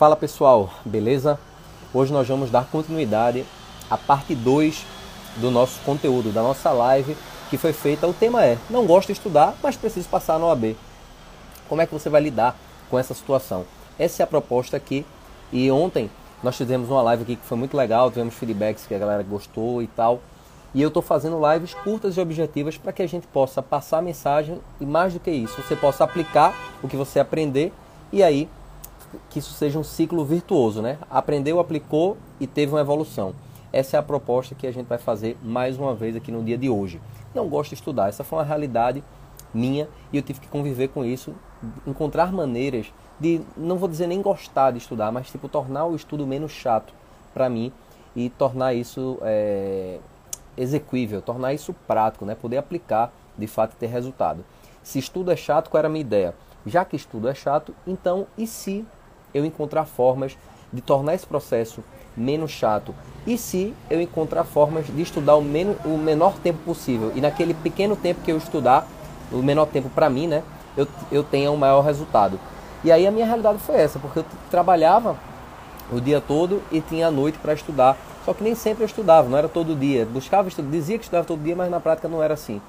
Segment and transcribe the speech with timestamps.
[0.00, 1.38] Fala pessoal, beleza?
[1.92, 3.44] Hoje nós vamos dar continuidade
[3.90, 4.86] à parte 2
[5.36, 7.14] do nosso conteúdo, da nossa live
[7.50, 8.06] que foi feita.
[8.06, 10.74] O tema é: não gosto de estudar, mas preciso passar no OAB.
[11.68, 12.56] Como é que você vai lidar
[12.88, 13.66] com essa situação?
[13.98, 15.04] Essa é a proposta aqui.
[15.52, 16.10] E ontem
[16.42, 19.82] nós fizemos uma live aqui que foi muito legal, tivemos feedbacks que a galera gostou
[19.82, 20.20] e tal.
[20.72, 24.02] E eu estou fazendo lives curtas e objetivas para que a gente possa passar a
[24.02, 27.70] mensagem e mais do que isso, você possa aplicar o que você aprender
[28.10, 28.48] e aí
[29.28, 30.98] que isso seja um ciclo virtuoso, né?
[31.10, 33.34] Aprendeu, aplicou e teve uma evolução.
[33.72, 36.58] Essa é a proposta que a gente vai fazer mais uma vez aqui no dia
[36.58, 37.00] de hoje.
[37.34, 39.02] Não gosto de estudar, essa foi uma realidade
[39.54, 41.34] minha e eu tive que conviver com isso,
[41.86, 46.26] encontrar maneiras de, não vou dizer nem gostar de estudar, mas tipo tornar o estudo
[46.26, 46.92] menos chato
[47.34, 47.72] para mim
[48.16, 49.98] e tornar isso é,
[50.56, 52.34] execuível, tornar isso prático, né?
[52.34, 54.44] poder aplicar de fato ter resultado.
[54.82, 56.34] Se estudo é chato, qual era a minha ideia?
[56.66, 58.84] Já que estudo é chato, então e se
[59.34, 60.36] eu encontrar formas
[60.72, 61.82] de tornar esse processo
[62.16, 62.94] menos chato?
[63.26, 67.12] E se eu encontrar formas de estudar o, menos, o menor tempo possível?
[67.14, 68.86] E naquele pequeno tempo que eu estudar,
[69.30, 70.42] o menor tempo para mim, né?
[70.76, 72.38] Eu, eu tenha um maior resultado.
[72.82, 75.16] E aí a minha realidade foi essa, porque eu trabalhava
[75.92, 77.96] o dia todo e tinha a noite para estudar.
[78.24, 80.06] Só que nem sempre eu estudava, não era todo dia.
[80.06, 82.60] Buscava estudar, dizia que estudava todo dia, mas na prática não era assim.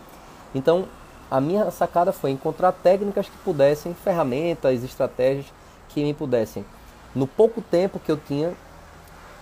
[0.53, 0.85] Então,
[1.29, 5.45] a minha sacada foi encontrar técnicas que pudessem, ferramentas, estratégias
[5.93, 6.65] que me pudessem,
[7.13, 8.53] no pouco tempo que eu tinha,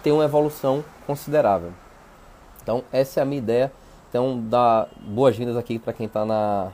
[0.03, 1.71] ter uma evolução considerável.
[2.61, 3.71] Então, essa é a minha ideia.
[4.09, 6.71] Então, dá boas-vindas aqui para quem está na,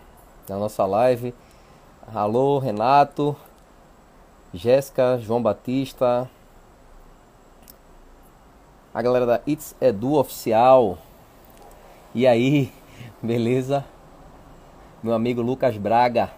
[0.47, 1.33] na nossa live.
[2.13, 3.35] Alô, Renato,
[4.53, 6.29] Jéssica, João Batista,
[8.93, 10.97] a galera da It's Edu Oficial.
[12.13, 12.71] E aí,
[13.21, 13.83] beleza?
[15.03, 16.31] Meu amigo Lucas Braga,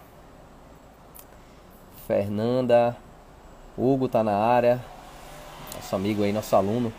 [2.06, 2.96] Fernanda,
[3.80, 4.84] Hugo tá na área,
[5.76, 6.92] nosso amigo aí, nosso aluno,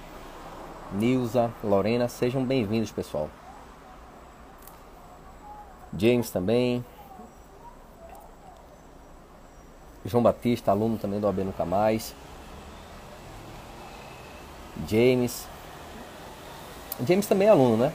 [0.93, 3.29] Nilza, Lorena, sejam bem-vindos, pessoal.
[5.97, 6.85] James também.
[10.05, 12.15] João Batista, aluno também do AB Nunca Mais.
[14.87, 15.45] James.
[17.05, 17.93] James também é aluno, né?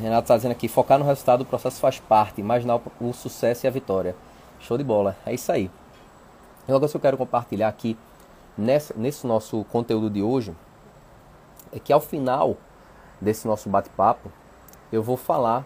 [0.00, 3.68] Renato está dizendo aqui, focar no resultado, o processo faz parte, imaginar o sucesso e
[3.68, 4.16] a vitória.
[4.58, 5.70] Show de bola, é isso aí.
[6.68, 7.98] Uma coisa que eu quero compartilhar aqui
[8.56, 10.54] nesse nosso conteúdo de hoje
[11.72, 12.56] é que ao final
[13.20, 14.30] desse nosso bate-papo
[14.92, 15.64] eu vou falar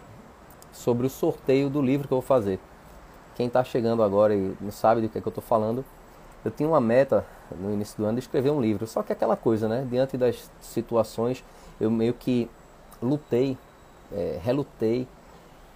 [0.73, 2.59] sobre o sorteio do livro que eu vou fazer.
[3.35, 5.85] Quem está chegando agora e não sabe do que, é que eu estou falando,
[6.43, 8.87] eu tinha uma meta no início do ano de escrever um livro.
[8.87, 9.85] Só que aquela coisa, né?
[9.87, 11.43] Diante das situações,
[11.79, 12.49] eu meio que
[12.99, 13.55] lutei,
[14.11, 15.07] é, relutei,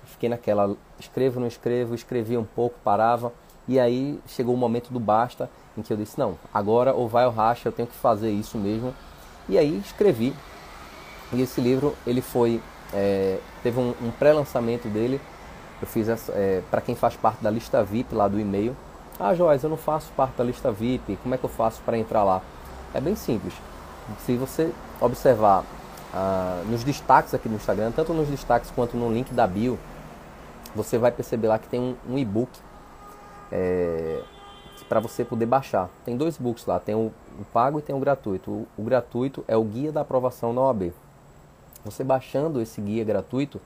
[0.06, 3.32] fiquei naquela, escrevo, não escrevo, escrevia um pouco, parava.
[3.72, 7.26] E aí chegou o momento do basta, em que eu disse, não, agora ou vai
[7.26, 8.94] ou racha, eu tenho que fazer isso mesmo.
[9.48, 10.36] E aí escrevi.
[11.32, 12.62] E esse livro, ele foi,
[12.92, 15.22] é, teve um, um pré-lançamento dele.
[15.82, 18.76] Eu fiz é, para quem faz parte da lista VIP lá do e-mail.
[19.18, 21.98] Ah, Joás, eu não faço parte da lista VIP, como é que eu faço para
[21.98, 22.42] entrar lá?
[22.94, 23.53] É bem simples.
[24.26, 25.64] Se você observar
[26.14, 29.80] ah, nos destaques aqui no Instagram, tanto nos destaques quanto no link da bio,
[30.76, 32.52] você vai perceber lá que tem um, um e-book
[33.51, 34.22] é,
[34.88, 35.89] para você poder baixar.
[36.03, 38.51] Tem dois books lá, tem o, o pago e tem o gratuito.
[38.51, 40.91] O, o, gratuito é o guia da aprovação da OAB.
[41.85, 43.61] Você baixando esse guia gratuito,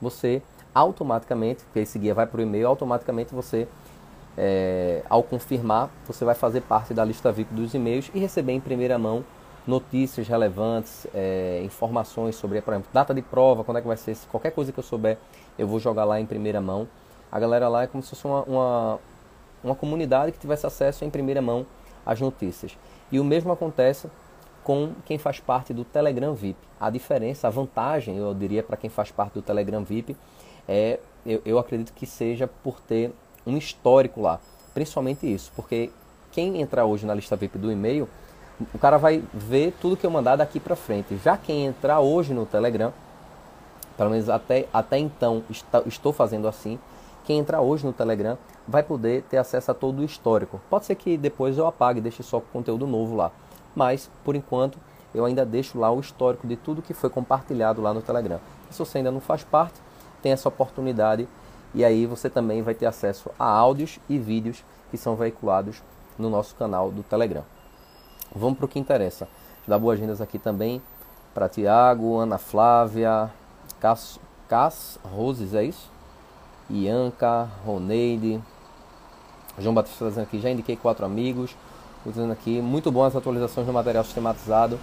[0.00, 0.42] você
[0.74, 3.68] automaticamente, porque esse guia vai para o e-mail, automaticamente você,
[4.38, 8.60] é, ao confirmar, você vai fazer parte da lista VIP dos e-mails e receber em
[8.60, 9.24] primeira mão
[9.66, 14.16] notícias relevantes, é, informações sobre, por exemplo, data de prova, quando é que vai ser,
[14.30, 15.18] qualquer coisa que eu souber,
[15.58, 16.88] eu vou jogar lá em primeira mão.
[17.30, 18.98] A galera lá é como se fosse uma, uma,
[19.62, 21.66] uma comunidade que tivesse acesso em primeira mão
[22.04, 22.76] às notícias.
[23.10, 24.08] E o mesmo acontece
[24.62, 26.58] com quem faz parte do Telegram VIP.
[26.78, 30.16] A diferença, a vantagem, eu diria, para quem faz parte do Telegram VIP
[30.68, 33.12] é, eu, eu acredito que seja por ter
[33.46, 34.40] um histórico lá.
[34.72, 35.90] Principalmente isso, porque
[36.30, 38.08] quem entrar hoje na lista VIP do e-mail,
[38.72, 41.16] o cara vai ver tudo que eu mandar daqui para frente.
[41.16, 42.92] Já quem entrar hoje no Telegram,
[43.96, 46.78] pelo menos até, até então está, estou fazendo assim,
[47.24, 48.36] quem entrar hoje no Telegram
[48.66, 50.60] vai poder ter acesso a todo o histórico.
[50.70, 53.30] Pode ser que depois eu apague, deixe só conteúdo novo lá.
[53.74, 54.78] Mas, por enquanto,
[55.14, 58.40] eu ainda deixo lá o histórico de tudo que foi compartilhado lá no Telegram.
[58.70, 59.80] Se você ainda não faz parte,
[60.22, 61.28] tem essa oportunidade
[61.74, 65.82] e aí você também vai ter acesso a áudios e vídeos que são veiculados
[66.18, 67.44] no nosso canal do Telegram.
[68.34, 69.28] Vamos para o que interessa.
[69.66, 70.82] Dar boas-vindas aqui também
[71.34, 73.30] para Tiago, Ana Flávia,
[73.80, 74.18] Cass,
[74.48, 75.90] Cass Roses, é isso?
[76.70, 78.40] Ianca, Roneide,
[79.58, 81.54] João Batista dizendo aqui, já indiquei quatro amigos.
[82.04, 84.78] dizendo aqui, muito bom as atualizações do material sistematizado.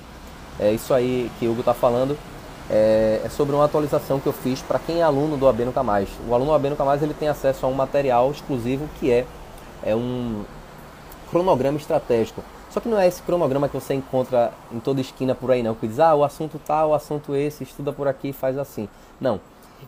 [0.59, 2.17] É isso aí que o Hugo está falando.
[2.69, 5.81] É, é, sobre uma atualização que eu fiz para quem é aluno do AB Nunca
[5.81, 6.09] Mais.
[6.27, 9.25] O aluno do AB Nunca Mais ele tem acesso a um material exclusivo que é,
[9.83, 10.43] é um
[11.31, 12.43] cronograma estratégico.
[12.69, 15.73] Só que não é esse cronograma que você encontra em toda esquina por aí não,
[15.73, 18.89] que diz, ah, o assunto tal, o assunto esse, estuda por aqui, faz assim.
[19.19, 19.39] Não,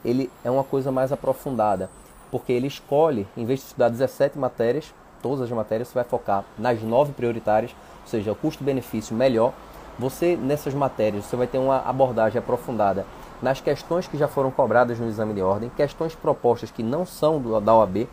[0.04, 1.90] ele é uma coisa mais aprofundada,
[2.32, 6.44] porque ele escolhe, em vez de estudar 17 matérias, todas as matérias, você vai focar
[6.58, 7.72] nas nove prioritárias,
[8.02, 9.54] ou seja, o custo-benefício melhor.
[9.98, 13.06] Você, nessas matérias, você vai ter uma abordagem aprofundada
[13.42, 17.40] nas questões que já foram cobradas no exame de ordem, questões propostas que não são
[17.40, 18.08] do, da OAB,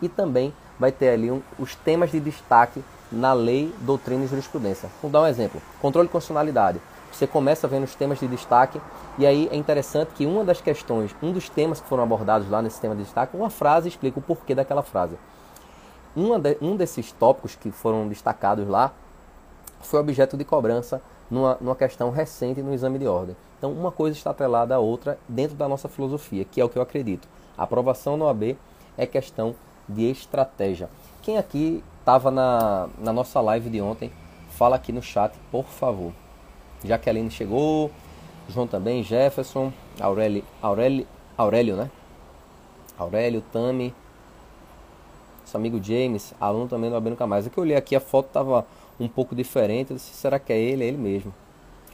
[0.00, 4.88] e também vai ter ali um, os temas de destaque na lei, doutrina e jurisprudência.
[5.00, 6.80] Vou dar um exemplo: controle de constitucionalidade.
[7.12, 8.80] Você começa vendo os temas de destaque,
[9.18, 12.62] e aí é interessante que uma das questões, um dos temas que foram abordados lá
[12.62, 15.16] nesse tema de destaque, uma frase explica o porquê daquela frase.
[16.16, 18.92] De, um desses tópicos que foram destacados lá
[19.80, 23.36] foi objeto de cobrança numa, numa questão recente no exame de ordem.
[23.58, 26.78] Então, uma coisa está atrelada à outra dentro da nossa filosofia, que é o que
[26.78, 27.28] eu acredito.
[27.56, 28.56] A aprovação no AB
[28.96, 29.54] é questão
[29.88, 30.88] de estratégia.
[31.22, 34.12] Quem aqui estava na, na nossa live de ontem,
[34.50, 36.12] fala aqui no chat, por favor.
[36.84, 37.90] Jaqueline chegou,
[38.48, 41.06] João também, Jefferson, Aurélio, Aurélio,
[41.36, 41.90] Aurélio né?
[42.98, 43.94] Aurélio, Tami,
[45.40, 47.46] nosso amigo James, aluno também do AB Nunca Mais.
[47.46, 48.66] É que eu olhei aqui, a foto estava
[48.98, 49.90] um pouco diferente.
[49.90, 50.84] Eu disse, será que é ele?
[50.84, 51.34] É ele mesmo.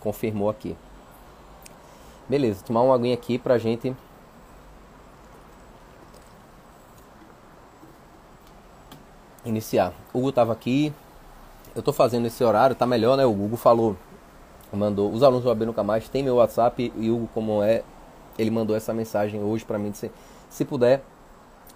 [0.00, 0.76] Confirmou aqui.
[2.28, 3.94] Beleza, tomar uma aguinha aqui pra gente
[9.44, 9.92] iniciar.
[10.12, 10.92] O Hugo estava aqui.
[11.74, 13.24] Eu estou fazendo esse horário, tá melhor, né?
[13.24, 13.96] O Hugo falou,
[14.76, 15.10] mandou.
[15.10, 17.82] Os alunos do AB Nunca Mais tem meu WhatsApp e Hugo, como é,
[18.38, 19.90] ele mandou essa mensagem hoje para mim.
[19.90, 20.10] Disse,
[20.48, 21.02] se puder,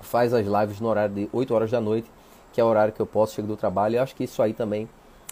[0.00, 2.11] faz as lives no horário de 8 horas da noite,
[2.53, 3.94] que é o horário que eu posso chegar do trabalho.
[3.94, 4.89] E acho que isso aí também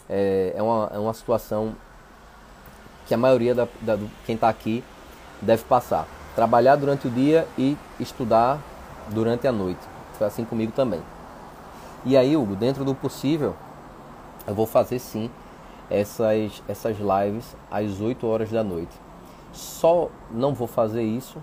[0.09, 1.75] é, é, uma, é uma situação
[3.05, 4.83] que a maioria da, da quem está aqui
[5.41, 6.07] deve passar.
[6.35, 8.59] Trabalhar durante o dia e estudar
[9.09, 9.81] durante a noite.
[10.13, 11.01] Foi assim comigo também.
[12.05, 13.55] E aí, Hugo, dentro do possível,
[14.47, 15.29] eu vou fazer sim
[15.91, 18.93] essas, essas lives às 8 horas da noite.
[19.51, 21.37] Só não vou fazer isso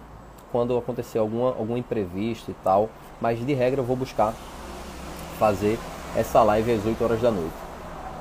[0.51, 2.89] quando acontecer alguma, algum imprevisto e tal,
[3.21, 4.33] mas de regra eu vou buscar
[5.39, 5.79] fazer
[6.17, 7.55] essa live às 8 horas da noite.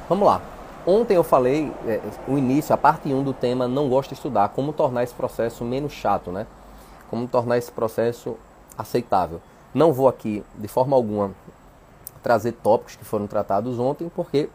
[0.09, 0.41] Vamos lá.
[0.85, 4.49] Ontem eu falei é, o início, a parte 1 do tema não gosto de estudar,
[4.49, 6.45] como tornar esse processo menos chato, né?
[7.09, 8.37] Como tornar esse processo
[8.77, 9.41] aceitável.
[9.73, 11.31] Não vou aqui de forma alguma
[12.23, 14.49] trazer tópicos que foram tratados ontem, porque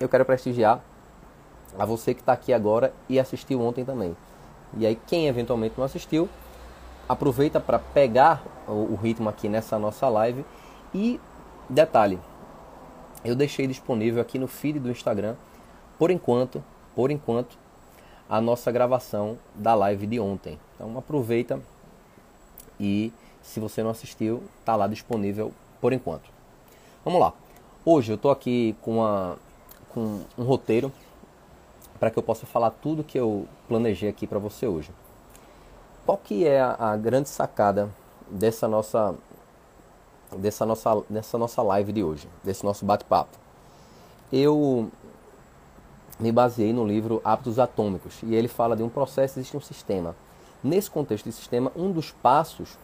[0.00, 0.80] eu quero prestigiar
[1.78, 4.16] a você que está aqui agora e assistiu ontem também.
[4.76, 6.28] E aí quem eventualmente não assistiu,
[7.08, 10.44] aproveita para pegar o, ritmo aqui nessa nossa live
[10.94, 11.20] e
[11.68, 12.18] detalhe,
[13.24, 15.34] eu deixei disponível aqui no feed do Instagram,
[15.98, 16.62] por enquanto,
[16.94, 17.58] por enquanto,
[18.28, 20.58] a nossa gravação da live de ontem.
[20.74, 21.60] Então aproveita
[22.78, 23.12] e
[23.42, 26.30] se você não assistiu, está lá disponível por enquanto.
[27.04, 27.32] Vamos lá.
[27.84, 29.38] Hoje eu estou aqui com, uma,
[29.92, 30.92] com um roteiro
[31.98, 34.90] para que eu possa falar tudo que eu planejei aqui para você hoje.
[36.06, 37.90] Qual que é a, a grande sacada
[38.30, 39.14] dessa nossa
[40.36, 43.36] dessa nossa dessa nossa live de hoje, desse nosso bate-papo?
[44.32, 44.90] Eu
[46.20, 50.14] me baseei no livro Hábitos Atômicos e ele fala de um processo, existe um sistema.
[50.62, 52.76] Nesse contexto de sistema, um dos passos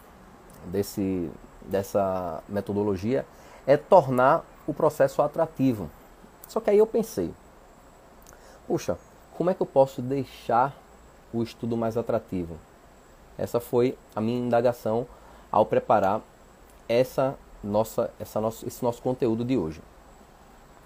[0.65, 1.29] desse,
[1.61, 3.25] dessa metodologia
[3.67, 5.89] é tornar o processo atrativo.
[6.47, 7.33] Só que aí eu pensei,
[8.67, 8.97] puxa,
[9.37, 10.75] como é que eu posso deixar
[11.33, 12.57] o estudo mais atrativo?
[13.37, 15.05] Essa foi a minha indagação
[15.51, 16.21] ao preparar
[16.87, 19.81] essa nossa, essa nosso, esse nosso conteúdo de hoje.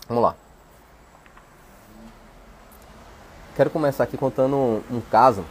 [0.07, 0.35] Vamos lá.
[3.55, 5.43] Quero começar aqui contando um, um caso,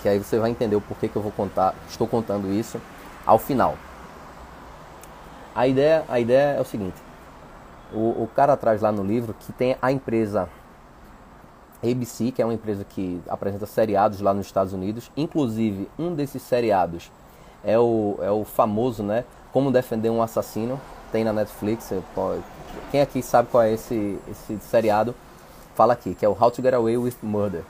[0.00, 2.80] que aí você vai entender o porquê que eu vou contar, estou contando isso
[3.26, 3.76] ao final.
[5.54, 6.96] A ideia, a ideia é o seguinte:
[7.92, 10.48] o, o cara traz lá no livro que tem a empresa
[11.82, 15.10] ABC, que é uma empresa que apresenta seriados lá nos Estados Unidos.
[15.16, 17.10] Inclusive, um desses seriados
[17.64, 19.24] é o, é o famoso, né?
[19.52, 20.80] Como Defender um Assassino.
[21.10, 21.90] Tem na Netflix.
[22.90, 25.14] Quem aqui sabe qual é esse, esse seriado?
[25.74, 27.62] Fala aqui, que é o How to Get Away with Murder.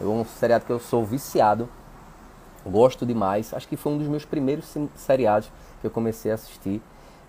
[0.00, 1.68] É um seriado que eu sou viciado.
[2.64, 3.52] Gosto demais.
[3.52, 6.80] Acho que foi um dos meus primeiros seriados que eu comecei a assistir.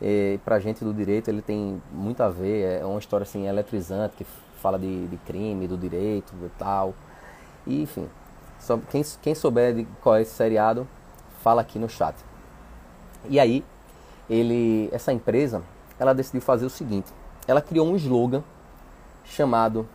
[0.02, 2.80] E pra gente do direito ele tem muito a ver.
[2.82, 4.26] É uma história assim eletrizante que
[4.62, 6.94] fala de, de crime, do direito e tal.
[7.66, 8.08] E, enfim,
[8.60, 10.88] só, quem, quem souber de qual é esse seriado,
[11.42, 12.16] fala aqui no chat.
[13.30, 13.64] E aí,
[14.30, 15.62] ele, essa empresa,
[16.00, 17.12] ela decidiu fazer o seguinte:
[17.48, 18.44] ela criou um slogan
[19.24, 19.88] chamado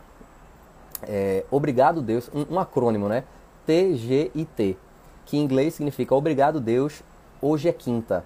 [1.02, 3.25] é, Obrigado Deus, um, um acrônimo, né?
[3.66, 4.76] TGIT,
[5.25, 7.02] que em inglês significa Obrigado Deus,
[7.40, 8.25] hoje é quinta.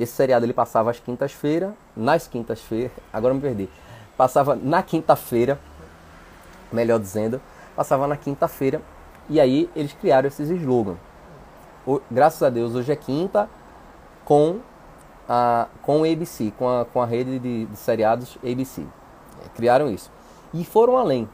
[0.00, 3.68] Esse seriado ele passava às quintas-feiras, nas quintas-feiras, agora me perdi.
[4.16, 5.60] Passava na quinta-feira,
[6.72, 7.38] melhor dizendo,
[7.76, 8.80] passava na quinta-feira,
[9.28, 10.96] e aí eles criaram esses slogans.
[12.10, 13.46] Graças a Deus, hoje é quinta,
[14.24, 14.60] com
[15.28, 18.80] a, com o ABC, com a, com a rede de, de seriados ABC.
[19.44, 20.10] É, criaram isso.
[20.54, 21.28] E foram além.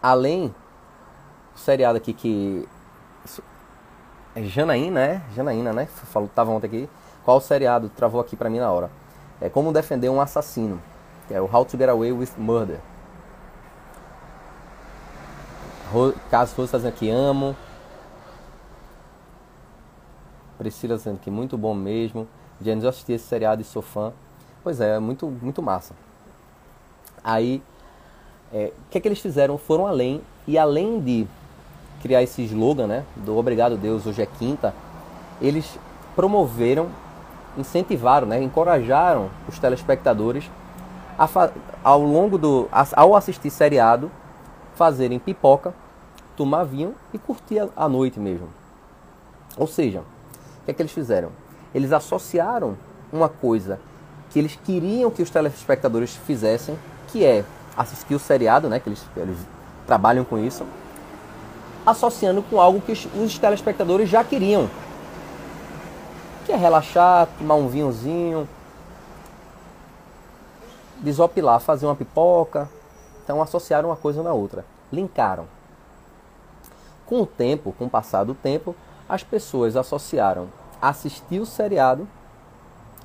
[0.00, 0.54] Além,
[1.52, 2.68] o seriado aqui que.
[4.36, 5.22] É Janaína, né?
[5.34, 5.86] Janaína, né?
[5.86, 6.88] Falou, tava ontem aqui.
[7.24, 7.88] Qual seriado?
[7.88, 8.90] Travou aqui pra mim na hora.
[9.40, 10.80] É Como Defender um Assassino.
[11.26, 12.78] Que é o How to Get Away with Murder.
[16.30, 17.56] Caso fosse fazendo aqui, amo.
[20.58, 22.26] Priscila dizendo que muito bom mesmo.
[22.60, 24.12] James, eu assisti esse seriado e sou fã.
[24.62, 25.94] Pois é, muito, muito massa.
[27.22, 27.62] Aí,
[28.52, 29.56] é, o que é que eles fizeram?
[29.56, 31.26] Foram além, e além de
[32.02, 34.74] criar esse slogan, né, do Obrigado Deus, hoje é quinta,
[35.40, 35.78] eles
[36.14, 36.88] promoveram,
[37.56, 40.50] incentivaram, né, encorajaram os telespectadores
[41.18, 41.28] a,
[41.82, 44.10] ao longo do, ao assistir seriado,
[44.74, 45.72] fazerem pipoca,
[46.36, 48.48] tomar vinho e curtir a, a noite mesmo.
[49.56, 51.30] Ou seja, o que é que eles fizeram?
[51.74, 52.76] Eles associaram
[53.12, 53.78] uma coisa
[54.30, 56.76] que eles queriam que os telespectadores fizessem,
[57.08, 57.44] que é
[57.76, 59.38] assistir o seriado, né, que eles, eles
[59.86, 60.64] trabalham com isso,
[61.86, 64.68] associando com algo que os, os telespectadores já queriam,
[66.54, 68.48] que é relaxar, tomar um vinhozinho,
[71.00, 72.68] desopilar, fazer uma pipoca.
[73.22, 75.46] Então associaram uma coisa na outra, linkaram.
[77.06, 78.74] Com o tempo, com o passar do tempo,
[79.08, 80.46] as pessoas associaram
[80.80, 82.06] assistir o seriado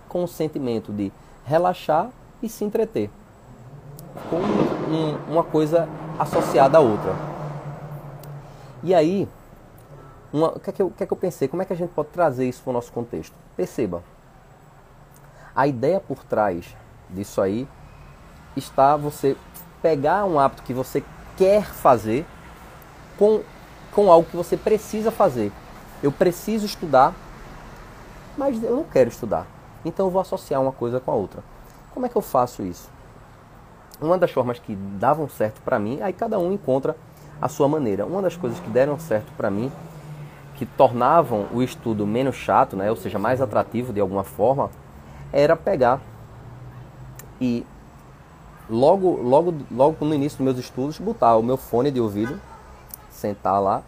[0.08, 1.12] com o sentimento de
[1.44, 2.10] relaxar
[2.44, 3.10] e se entreter.
[4.30, 5.90] Com um, uma coisa
[6.20, 7.16] associada à outra.
[8.84, 9.28] E aí,
[10.32, 11.48] uma, o, que é que eu, o que é que eu pensei?
[11.48, 13.36] Como é que a gente pode trazer isso para o nosso contexto?
[13.56, 14.04] Perceba,
[15.56, 16.76] a ideia por trás
[17.10, 17.68] disso aí
[18.56, 19.36] está você
[19.82, 21.04] pegar um hábito que você
[21.38, 22.26] quer fazer
[23.18, 23.42] com,
[23.92, 25.52] com algo que você precisa fazer.
[26.02, 27.14] Eu preciso estudar
[28.40, 29.46] mas eu não quero estudar.
[29.84, 31.44] Então eu vou associar uma coisa com a outra.
[31.94, 32.90] Como é que eu faço isso?
[34.02, 36.96] Uma das formas que davam certo para mim, aí cada um encontra
[37.42, 38.06] a sua maneira.
[38.06, 39.70] Uma das coisas que deram certo para mim,
[40.60, 44.70] que tornavam o estudo menos chato, né, ou seja, mais atrativo de alguma forma,
[45.32, 46.02] era pegar
[47.40, 47.66] e
[48.70, 52.38] logo, logo, logo no início dos meus estudos, botar o meu fone de ouvido,
[53.10, 53.84] sentar lá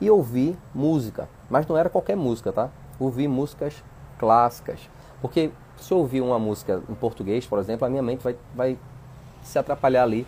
[0.00, 1.28] e ouvir música.
[1.48, 2.68] Mas não era qualquer música, tá?
[2.98, 3.84] Ouvir músicas
[4.18, 4.90] clássicas.
[5.22, 8.76] Porque se eu ouvir uma música em português, por exemplo, a minha mente vai, vai
[9.40, 10.26] se atrapalhar ali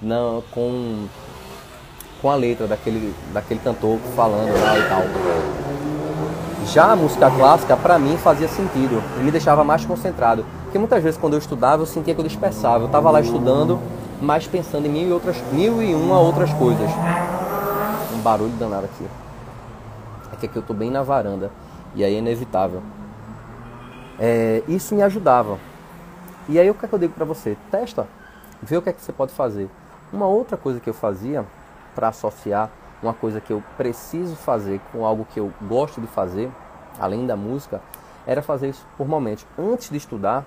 [0.00, 1.06] na, com,
[2.20, 5.02] com a letra daquele, daquele cantor falando lá e tal.
[6.66, 10.44] Já a música clássica, para mim, fazia sentido e me deixava mais concentrado.
[10.64, 12.84] Porque muitas vezes, quando eu estudava, eu sentia que eu dispersava.
[12.84, 13.78] Eu estava lá estudando,
[14.20, 16.90] mas pensando em mil e, outras, mil e uma outras coisas.
[18.14, 19.06] Um barulho danado aqui.
[20.32, 21.50] É que aqui eu estou bem na varanda.
[21.94, 22.82] E aí é inevitável.
[24.18, 25.58] É, isso me ajudava.
[26.48, 27.56] E aí o que, é que eu digo para você?
[27.70, 28.06] Testa,
[28.62, 29.70] vê o que é que você pode fazer.
[30.12, 31.46] Uma outra coisa que eu fazia
[31.98, 32.70] para associar
[33.02, 36.48] uma coisa que eu preciso fazer com algo que eu gosto de fazer,
[36.96, 37.80] além da música,
[38.24, 39.44] era fazer isso por momentos.
[39.58, 40.44] Antes de estudar,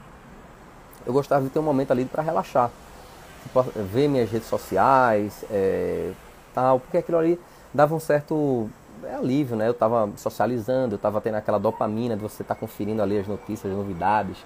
[1.06, 2.72] eu gostava de ter um momento ali para relaxar.
[3.44, 6.14] Tipo, ver minhas redes sociais, é,
[6.54, 7.38] tal, porque aquilo ali
[7.74, 8.70] dava um certo
[9.04, 9.68] é alívio, né?
[9.68, 13.28] Eu estava socializando, eu estava tendo aquela dopamina de você estar tá conferindo ali as
[13.28, 14.38] notícias, as novidades.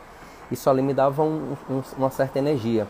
[0.50, 2.88] Isso ali me dava um, um, uma certa energia.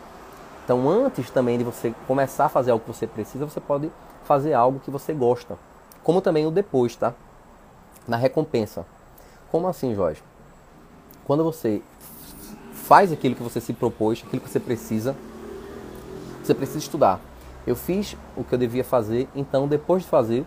[0.66, 3.88] Então, antes também de você começar a fazer algo que você precisa, você pode
[4.24, 5.56] fazer algo que você gosta.
[6.02, 7.14] Como também o depois, tá?
[8.04, 8.84] Na recompensa.
[9.48, 10.20] Como assim, Jorge?
[11.24, 11.80] Quando você
[12.72, 15.14] faz aquilo que você se propôs, aquilo que você precisa,
[16.42, 17.20] você precisa estudar.
[17.64, 20.44] Eu fiz o que eu devia fazer, então depois de fazer,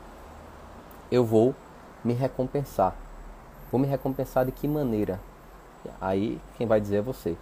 [1.09, 1.55] eu vou
[2.03, 2.93] me recompensar.
[3.71, 5.17] Vou me recompensar de que maneira?
[6.01, 7.37] Aí quem vai dizer é você.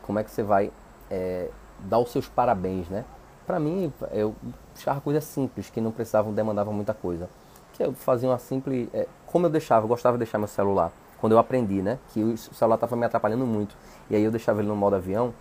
[0.00, 0.72] Como é que você vai
[1.10, 1.50] é,
[1.80, 3.04] dar os seus parabéns, né?
[3.46, 4.34] Para mim, eu
[4.76, 7.28] achava coisas simples, que não precisavam, demandavam muita coisa.
[7.72, 8.88] Que eu fazia uma simples...
[8.92, 10.92] É, como eu deixava, eu gostava de deixar meu celular.
[11.18, 11.98] Quando eu aprendi, né?
[12.12, 13.74] Que o celular estava me atrapalhando muito.
[14.10, 15.32] E aí eu deixava ele no modo avião.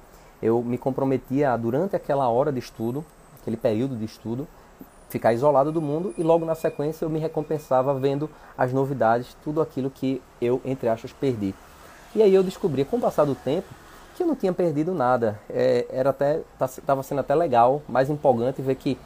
[0.42, 3.04] Eu me comprometia a, durante aquela hora de estudo,
[3.42, 4.48] aquele período de estudo,
[5.10, 9.62] ficar isolado do mundo e logo na sequência eu me recompensava vendo as novidades, tudo
[9.62, 11.56] aquilo que eu, entre aspas, perdi.
[12.16, 13.68] E aí eu descobri, com o passar do tempo,
[14.18, 15.40] que eu não tinha perdido nada.
[15.48, 18.98] É, era até estava sendo até legal, mais empolgante ver que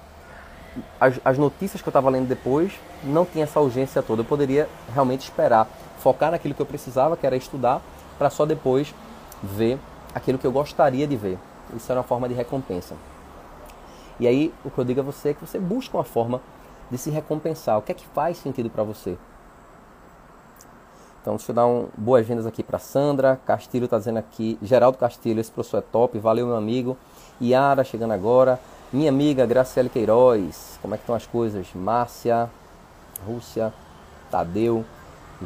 [0.99, 2.71] as, as notícias que eu estava lendo depois
[3.03, 4.21] não tinha essa urgência toda.
[4.21, 5.67] Eu poderia realmente esperar,
[5.99, 7.81] focar naquilo que eu precisava, que era estudar,
[8.17, 8.95] para só depois
[9.43, 9.77] ver
[10.15, 11.37] aquilo que eu gostaria de ver.
[11.75, 12.95] Isso era uma forma de recompensa.
[14.17, 16.41] E aí o que eu digo a você é que você busca uma forma
[16.89, 17.77] de se recompensar.
[17.77, 19.17] O que é que faz sentido para você?
[21.21, 23.39] Então, deixa eu dar um boas-vindas aqui para Sandra.
[23.45, 24.57] Castilho está dizendo aqui.
[24.59, 26.17] Geraldo Castilho, esse professor é top.
[26.17, 26.97] Valeu, meu amigo.
[27.39, 28.59] Yara chegando agora.
[28.91, 30.79] Minha amiga Graciele Queiroz.
[30.81, 31.67] Como é que estão as coisas?
[31.75, 32.49] Márcia,
[33.23, 33.71] Rússia,
[34.31, 34.83] Tadeu,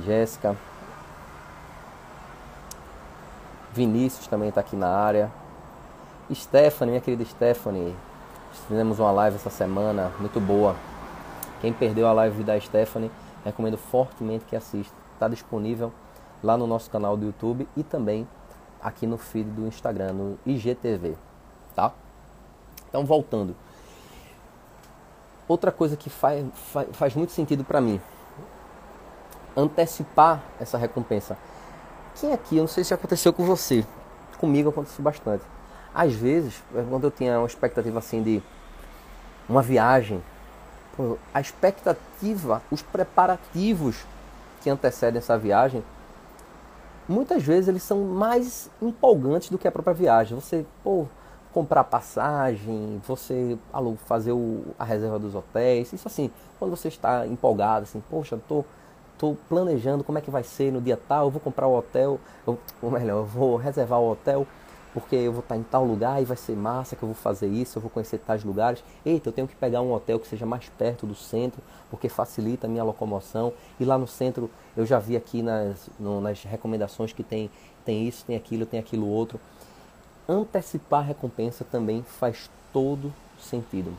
[0.05, 0.55] Jéssica.
[3.73, 5.29] Vinícius também está aqui na área.
[6.33, 7.93] Stephanie, minha querida Stephanie.
[8.69, 10.73] Fizemos uma live essa semana, muito boa.
[11.59, 13.11] Quem perdeu a live da Stephanie,
[13.43, 15.91] recomendo fortemente que assista está disponível
[16.43, 18.27] lá no nosso canal do YouTube e também
[18.81, 21.15] aqui no feed do Instagram, no IGTV,
[21.75, 21.91] tá?
[22.87, 23.55] Então, voltando.
[25.47, 27.99] Outra coisa que faz, faz, faz muito sentido para mim,
[29.55, 31.37] antecipar essa recompensa.
[32.15, 33.85] Quem aqui, eu não sei se aconteceu com você,
[34.37, 35.43] comigo aconteceu bastante.
[35.93, 38.43] Às vezes, quando eu tinha uma expectativa assim de
[39.47, 40.21] uma viagem,
[41.33, 44.05] a expectativa, os preparativos
[44.65, 45.83] que antecedem essa viagem,
[47.07, 50.33] muitas vezes eles são mais empolgantes do que a própria viagem.
[50.33, 51.05] Você, pô,
[51.53, 53.59] comprar passagem, você
[54.07, 58.65] fazer o, a reserva dos hotéis, isso assim, quando você está empolgado, assim, poxa, tô,
[59.19, 62.19] tô planejando como é que vai ser no dia tal, eu vou comprar o hotel,
[62.43, 64.47] ou, ou melhor, eu vou reservar o hotel
[64.95, 67.47] porque eu vou estar em tal lugar e vai ser massa que eu vou fazer
[67.47, 68.81] isso, eu vou conhecer tais lugares.
[69.05, 71.61] Eita, eu tenho que pegar um hotel que seja mais perto do centro,
[71.91, 73.51] porque facilita a minha locomoção.
[73.77, 77.51] E lá no centro, eu já vi aqui nas, no, nas recomendações que tem,
[77.83, 79.37] tem isso, tem aquilo, tem aquilo outro.
[80.29, 83.93] Antecipar a recompensa também faz todo sentido.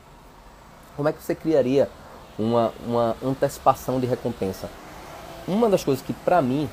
[0.97, 1.91] Como é que você criaria
[2.39, 4.71] uma, uma antecipação de recompensa?
[5.47, 6.67] Uma das coisas que para mim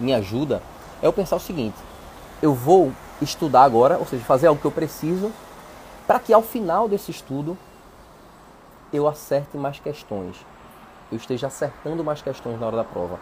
[0.00, 0.62] me ajuda
[1.02, 1.76] é eu pensar o seguinte:
[2.42, 5.32] eu vou estudar agora, ou seja, fazer algo que eu preciso,
[6.06, 7.56] para que ao final desse estudo
[8.92, 10.36] eu acerte mais questões.
[11.10, 13.18] Eu esteja acertando mais questões na hora da prova.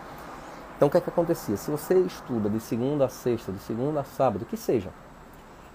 [0.76, 1.57] Então o que é que acontecia?
[1.57, 4.90] Se você estuda de segunda a sexta, de segunda a sábado, que seja,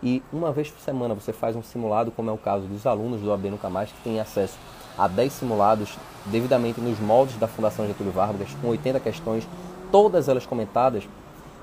[0.03, 3.21] e uma vez por semana você faz um simulado, como é o caso dos alunos
[3.21, 4.57] do AB Nunca Mais, que têm acesso
[4.97, 9.47] a 10 simulados devidamente nos moldes da Fundação Getúlio Vargas, com 80 questões,
[9.91, 11.03] todas elas comentadas,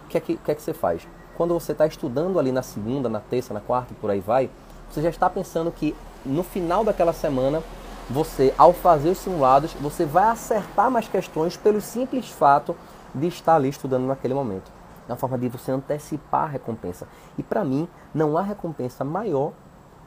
[0.05, 1.07] o que é que, o que, é que você faz?
[1.39, 4.51] Quando você está estudando ali na segunda, na terça, na quarta e por aí vai,
[4.91, 5.95] você já está pensando que
[6.27, 7.63] no final daquela semana,
[8.11, 12.75] você, ao fazer os simulados, você vai acertar mais questões pelo simples fato
[13.15, 14.69] de estar ali estudando naquele momento.
[15.09, 17.07] É uma forma de você antecipar a recompensa.
[17.39, 19.53] E para mim, não há recompensa maior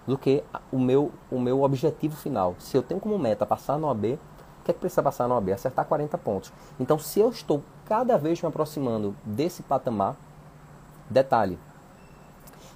[0.06, 2.56] do que o meu, o meu objetivo final.
[2.60, 4.20] Se eu tenho como meta passar no AB,
[4.60, 5.54] o que é que precisa passar no AB?
[5.54, 6.52] Acertar 40 pontos.
[6.78, 10.18] Então, se eu estou cada vez me aproximando desse patamar,
[11.12, 11.60] Detalhe: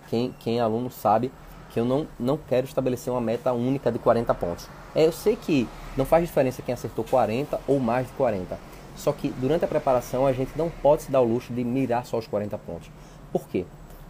[0.10, 1.32] quem, quem é aluno sabe
[1.72, 4.70] que eu não, não quero estabelecer uma meta única de 40 pontos.
[4.94, 5.68] É, eu sei que
[5.98, 8.58] não faz diferença quem acertou 40 ou mais de 40.
[8.96, 12.06] Só que durante a preparação a gente não pode se dar o luxo de mirar
[12.06, 12.90] só os 40 pontos.
[13.32, 13.66] Por quê?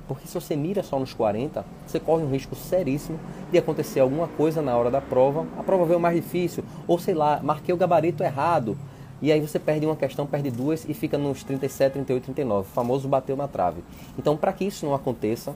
[0.07, 3.19] Porque se você mira só nos 40, você corre um risco seríssimo
[3.51, 7.15] de acontecer alguma coisa na hora da prova, a prova veio mais difícil, ou sei
[7.15, 8.77] lá, marquei o gabarito errado,
[9.25, 12.69] e aí você perde uma questão, perde duas e fica nos 37, 38, 39.
[12.69, 13.83] O famoso bateu na trave.
[14.19, 15.55] Então, para que isso não aconteça,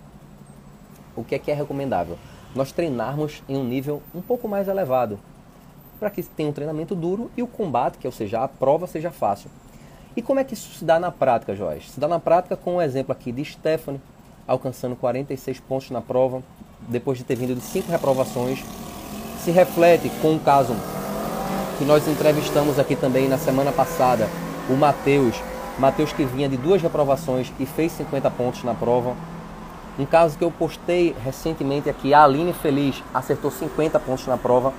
[1.16, 2.18] o que é que é recomendável?
[2.56, 5.20] Nós treinarmos em um nível um pouco mais elevado.
[6.00, 9.12] Para que tenha um treinamento duro e o combate, que ou seja, a prova seja
[9.12, 9.52] fácil.
[10.18, 11.92] E como é que isso se dá na prática, Joás?
[11.92, 14.02] Se dá na prática com o um exemplo aqui de Stephanie,
[14.48, 16.42] alcançando 46 pontos na prova,
[16.88, 18.66] depois de ter vindo de 5 reprovações.
[19.44, 20.74] Se reflete com um caso
[21.80, 24.28] que nós entrevistamos aqui também na semana passada,
[24.70, 25.42] o Matheus.
[25.80, 29.16] Matheus que vinha de duas reprovações e fez 50 pontos na prova.
[29.98, 34.74] Um caso que eu postei recentemente aqui, a Aline Feliz acertou 50 pontos na prova.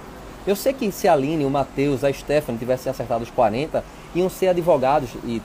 [0.46, 3.82] Eu sei que se a Aline, o Matheus, a Stephanie tivessem acertado os 40,
[4.14, 5.40] iam ser advogados e,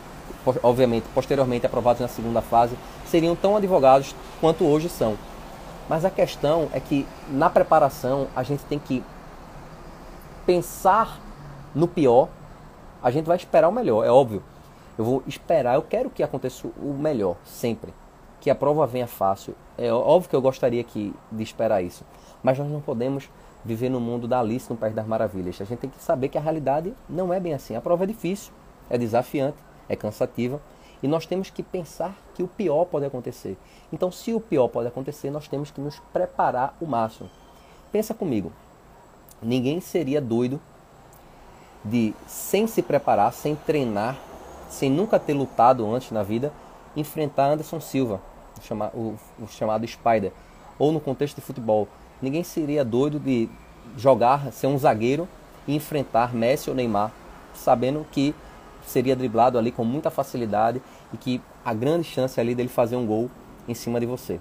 [0.62, 5.15] obviamente, posteriormente aprovados na segunda fase, seriam tão advogados quanto hoje são.
[5.88, 9.02] Mas a questão é que na preparação a gente tem que
[10.46, 11.24] pensar
[11.76, 12.30] no pior,
[13.04, 14.42] a gente vai esperar o melhor, é óbvio.
[14.98, 17.94] Eu vou esperar, eu quero que aconteça o melhor, sempre.
[18.40, 19.54] Que a prova venha fácil.
[19.78, 22.06] É óbvio que eu gostaria que, de esperar isso.
[22.42, 23.30] Mas nós não podemos
[23.64, 25.60] viver no mundo da Alice no País das Maravilhas.
[25.60, 27.76] A gente tem que saber que a realidade não é bem assim.
[27.76, 28.54] A prova é difícil,
[28.90, 29.58] é desafiante,
[29.90, 30.62] é cansativa.
[31.04, 33.58] E nós temos que pensar que o pior pode acontecer.
[33.92, 37.30] Então, se o pior pode acontecer, nós temos que nos preparar o máximo.
[37.92, 38.52] Pensa comigo.
[39.42, 40.60] Ninguém seria doido
[41.86, 44.17] de, sem se preparar, sem treinar,
[44.69, 46.52] sem nunca ter lutado antes na vida,
[46.95, 48.19] enfrentar Anderson Silva,
[48.93, 49.13] o,
[49.48, 50.32] chamado Spider,
[50.80, 51.88] ou no contexto de futebol.
[52.21, 53.48] Ninguém seria doido de
[53.95, 55.28] jogar, ser um zagueiro
[55.67, 57.12] e enfrentar Messi ou Neymar,
[57.54, 58.34] sabendo que
[58.86, 60.82] seria driblado ali com muita facilidade
[61.13, 63.30] e que a grande chance ali dele fazer um gol
[63.67, 64.39] em cima de você.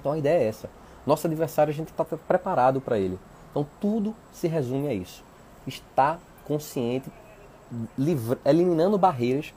[0.00, 0.68] Então a ideia é essa.
[1.06, 3.18] Nosso adversário a gente está preparado para ele.
[3.50, 5.24] Então tudo se resume a isso.
[5.66, 6.18] Estar
[6.50, 7.08] consciente,
[8.44, 9.54] eliminando barreiras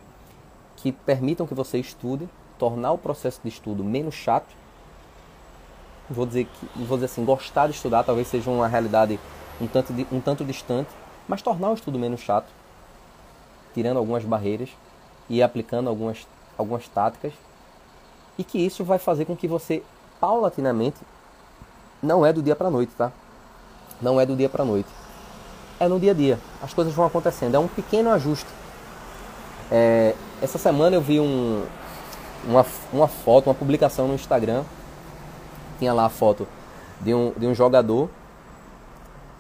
[0.76, 2.30] que permitam que você estude,
[2.60, 4.56] tornar o processo de estudo menos chato.
[6.08, 9.20] Vou dizer que, vou dizer assim, gostar de estudar talvez seja uma realidade
[9.60, 10.90] um tanto, um tanto distante,
[11.28, 12.48] mas tornar o estudo menos chato,
[13.74, 14.70] tirando algumas barreiras
[15.28, 17.34] e aplicando algumas, algumas táticas,
[18.38, 19.82] e que isso vai fazer com que você
[20.20, 21.00] paulatinamente
[22.04, 23.12] não é do dia para noite, tá?
[24.00, 24.90] Não é do dia para noite.
[25.84, 26.40] É no dia a dia.
[26.62, 27.56] As coisas vão acontecendo.
[27.56, 28.48] É um pequeno ajuste.
[29.70, 31.66] É, essa semana eu vi um,
[32.48, 34.64] uma, uma foto, uma publicação no Instagram.
[35.80, 36.48] Tinha lá a foto
[37.02, 38.10] de um, de um jogador,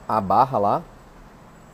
[0.05, 0.81] a barra lá,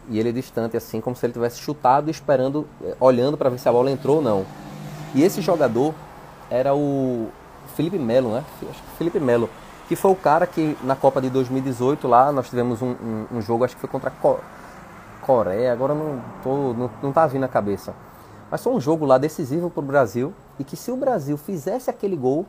[0.07, 3.67] e ele distante assim, como se ele tivesse chutado, esperando, é, olhando para ver se
[3.67, 4.45] a bola entrou ou não.
[5.15, 5.95] E esse jogador
[6.47, 7.29] era o
[7.75, 8.43] Felipe Melo, né?
[8.99, 9.49] Felipe Melo
[9.89, 13.41] que foi o cara que na Copa de 2018 lá nós tivemos um, um, um
[13.41, 14.13] jogo, acho que foi contra a
[15.21, 17.93] Coreia, agora não, tô, não, não tá vindo na cabeça.
[18.49, 21.89] Mas foi um jogo lá decisivo para o Brasil e que se o Brasil fizesse
[21.89, 22.45] aquele gol,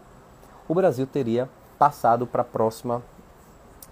[0.69, 3.03] o Brasil teria passado para a próxima,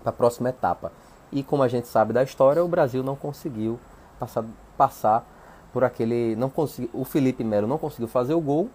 [0.04, 0.92] a próxima etapa.
[1.30, 3.78] E como a gente sabe da história, o Brasil não conseguiu
[4.18, 4.44] passar,
[4.76, 5.26] passar
[5.72, 6.34] por aquele.
[6.36, 8.70] não conseguiu, O Felipe Melo não conseguiu fazer o gol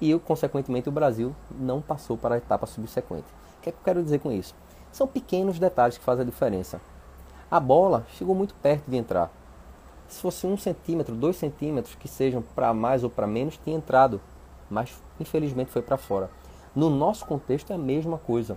[0.00, 3.26] e, consequentemente, o Brasil não passou para a etapa subsequente
[3.64, 4.54] que, é que eu quero dizer com isso?
[4.92, 6.80] São pequenos detalhes que fazem a diferença.
[7.50, 9.30] A bola chegou muito perto de entrar.
[10.08, 14.20] Se fosse um centímetro, dois centímetros, que sejam para mais ou para menos, tinha entrado.
[14.70, 16.30] Mas infelizmente foi para fora.
[16.74, 18.56] No nosso contexto é a mesma coisa.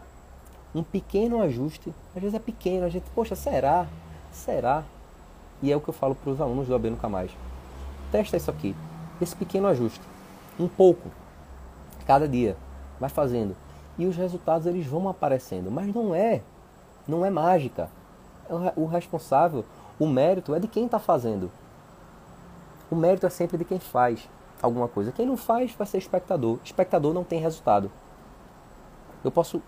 [0.74, 3.88] Um pequeno ajuste, às vezes é pequeno, a gente, poxa, será?
[4.32, 4.84] Será?
[5.62, 7.32] E é o que eu falo para os alunos do AB Nunca Mais.
[8.12, 8.76] Testa isso aqui,
[9.22, 10.02] esse pequeno ajuste.
[10.60, 11.10] Um pouco,
[12.06, 12.58] cada dia.
[13.00, 13.56] Vai fazendo
[13.98, 15.72] e os resultados eles vão aparecendo.
[15.72, 16.42] Mas não é,
[17.08, 17.90] não é mágica.
[18.76, 19.66] O responsável,
[20.00, 21.52] o mérito é de quem está fazendo.
[22.90, 24.30] O mérito é sempre de quem faz
[24.62, 25.12] alguma coisa.
[25.12, 26.60] Quem não faz vai ser espectador.
[26.64, 27.92] Espectador não tem resultado.
[29.24, 29.62] Eu posso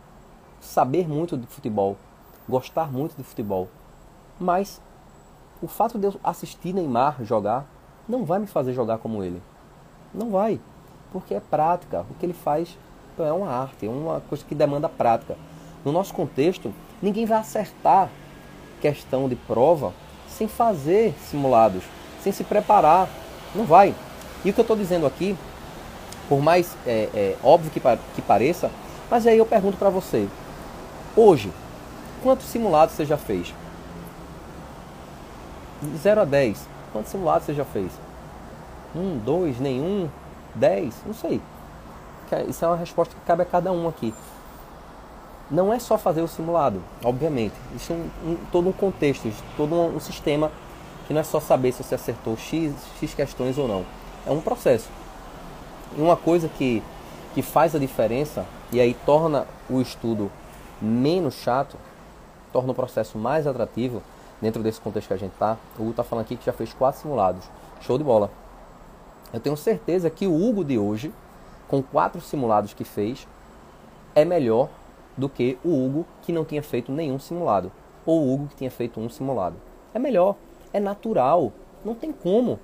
[0.61, 1.97] saber muito de futebol,
[2.47, 3.67] gostar muito de futebol,
[4.39, 4.81] mas
[5.61, 7.65] o fato de eu assistir Neymar jogar
[8.07, 9.41] não vai me fazer jogar como ele.
[10.13, 10.59] Não vai,
[11.11, 12.05] porque é prática.
[12.09, 12.77] O que ele faz
[13.17, 15.37] é uma arte, é uma coisa que demanda prática.
[15.83, 18.09] No nosso contexto, ninguém vai acertar
[18.81, 19.93] questão de prova
[20.27, 21.83] sem fazer simulados,
[22.23, 23.09] sem se preparar.
[23.53, 23.93] Não vai.
[24.43, 25.37] E o que eu estou dizendo aqui,
[26.27, 27.81] por mais é, é, óbvio que,
[28.15, 28.71] que pareça,
[29.09, 30.27] mas aí eu pergunto para você:
[31.15, 31.51] hoje,
[32.23, 33.53] quantos simulados você já fez?
[35.81, 37.91] De 0 a 10, quantos simulados você já fez?
[38.95, 40.09] Um, dois, nenhum,
[40.55, 41.41] dez, não sei.
[42.31, 44.13] É, isso é uma resposta que cabe a cada um aqui.
[45.49, 47.55] Não é só fazer o simulado, obviamente.
[47.75, 50.51] Isso é um, um, todo um contexto, todo um, um, sistema
[51.07, 53.83] que não é só saber se você acertou X, X questões ou não.
[54.27, 54.89] É um processo.
[55.97, 56.83] E uma coisa que,
[57.33, 60.31] que faz a diferença e aí torna o estudo
[60.79, 61.77] menos chato,
[62.53, 64.03] torna o processo mais atrativo
[64.39, 65.57] dentro desse contexto que a gente está.
[65.77, 67.49] O Hugo está falando aqui que já fez quatro simulados.
[67.81, 68.29] Show de bola.
[69.33, 71.11] Eu tenho certeza que o Hugo de hoje
[71.69, 73.27] com quatro simulados que fez,
[74.15, 74.67] é melhor
[75.19, 77.71] do que o Hugo que não tinha feito nenhum simulado,
[78.05, 79.57] ou o Hugo que tinha feito um simulado.
[79.93, 80.35] É melhor,
[80.71, 81.51] é natural,
[81.83, 82.59] não tem como.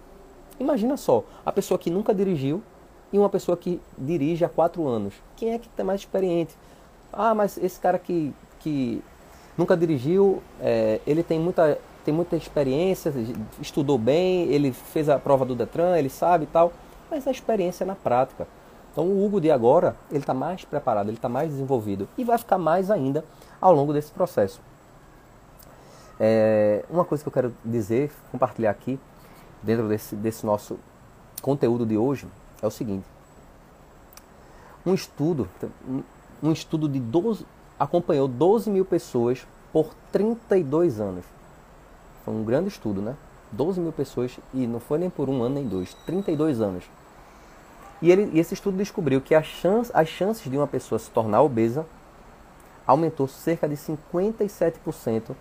[0.59, 2.63] Imagina só, a pessoa que nunca dirigiu
[3.11, 5.13] e uma pessoa que dirige há quatro anos.
[5.35, 6.55] Quem é que está mais experiente?
[7.11, 9.01] Ah, mas esse cara que, que
[9.57, 13.13] nunca dirigiu, é, ele tem muita, tem muita experiência,
[13.61, 16.71] estudou bem, ele fez a prova do Detran, ele sabe e tal,
[17.11, 18.47] mas a experiência é na prática.
[18.95, 22.37] Então o Hugo de agora, ele está mais preparado, ele está mais desenvolvido e vai
[22.37, 23.25] ficar mais ainda
[23.59, 24.61] ao longo desse processo.
[26.17, 28.97] É, uma coisa que eu quero dizer, compartilhar aqui,
[29.61, 30.79] dentro desse, desse nosso
[31.41, 32.25] conteúdo de hoje,
[32.61, 33.05] é o seguinte.
[34.85, 35.49] Um estudo,
[36.41, 37.45] um estudo de 12,
[37.77, 41.25] acompanhou 12 mil pessoas por 32 anos.
[42.23, 43.17] Foi um grande estudo, né?
[43.51, 46.85] 12 mil pessoas, e não foi nem por um ano nem dois, 32 anos
[48.01, 51.41] E, ele, e esse estudo descobriu que chance, as chances de uma pessoa se tornar
[51.41, 51.85] obesa
[52.85, 55.35] aumentou cerca de 57%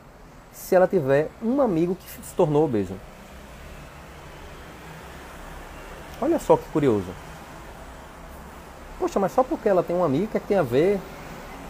[0.53, 2.95] se ela tiver um amigo que se tornou obeso.
[6.21, 7.09] Olha só que curioso.
[8.99, 10.97] Poxa, mas só porque ela tem um amigo, o que, é que tem a ver?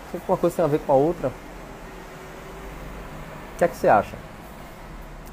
[0.09, 1.29] O que, uma coisa tem a ver com a outra?
[3.55, 4.17] O que é que você acha?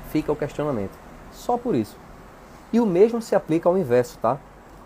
[0.09, 0.97] Fica o questionamento.
[1.31, 1.97] Só por isso.
[2.71, 4.39] E o mesmo se aplica ao inverso, tá?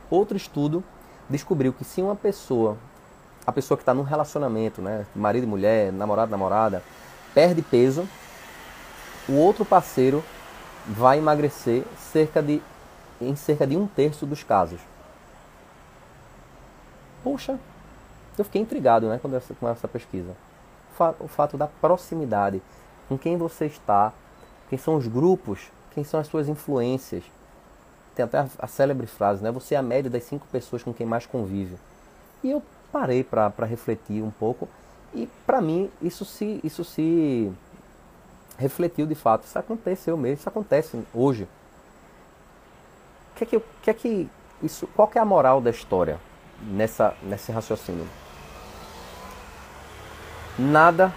[0.09, 0.83] Outro estudo
[1.29, 2.77] descobriu que se uma pessoa,
[3.45, 6.83] a pessoa que está num relacionamento, né, marido e mulher, namorado, namorada,
[7.33, 8.07] perde peso,
[9.27, 10.23] o outro parceiro
[10.85, 12.61] vai emagrecer cerca de,
[13.19, 14.79] em cerca de um terço dos casos.
[17.23, 17.59] Poxa,
[18.37, 20.35] eu fiquei intrigado né, com, essa, com essa pesquisa.
[21.19, 22.61] O fato da proximidade,
[23.09, 24.13] com quem você está,
[24.69, 27.23] quem são os grupos, quem são as suas influências.
[28.15, 29.51] Tem até a, a célebre frase, né?
[29.51, 31.75] Você é a média das cinco pessoas com quem mais convive.
[32.43, 34.69] E eu parei para refletir um pouco
[35.13, 37.51] e para mim isso se, isso se
[38.57, 39.45] refletiu de fato.
[39.45, 41.47] Isso aconteceu mesmo, isso acontece hoje.
[43.35, 44.29] Que é que, que é que
[44.63, 46.19] isso, qual que é a moral da história
[46.61, 48.07] nessa, nesse raciocínio?
[50.57, 51.13] Nada